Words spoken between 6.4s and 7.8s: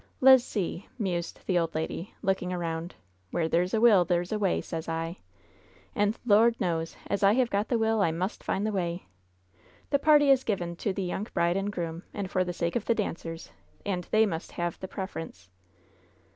knows, as I have got the